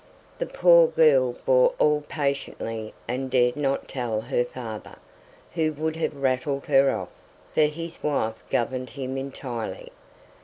The 0.39 0.47
poor 0.47 0.87
girl 0.87 1.33
bore 1.45 1.75
all 1.77 2.03
patiently, 2.09 2.95
and 3.07 3.29
dared 3.29 3.55
not 3.55 3.87
tell 3.87 4.19
her 4.21 4.43
father, 4.43 4.95
who 5.53 5.73
would 5.73 5.95
have 5.97 6.15
rattled 6.15 6.65
her 6.65 6.89
off; 6.89 7.09
for 7.53 7.65
his 7.65 8.01
wife 8.01 8.41
governed 8.49 8.89
him 8.89 9.15
entirely. 9.15 9.91